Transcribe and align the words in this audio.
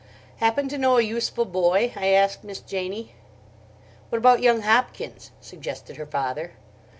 "Happen 0.37 0.67
to 0.69 0.79
know 0.79 0.97
a 0.97 1.03
useful 1.03 1.45
boy?" 1.45 1.93
I 1.95 2.07
asked 2.07 2.43
Miss 2.43 2.59
Janie. 2.59 3.13
"What 4.09 4.17
about 4.17 4.41
young 4.41 4.61
Hopkins," 4.61 5.29
suggested 5.39 5.97
her 5.97 6.07
father. 6.07 6.53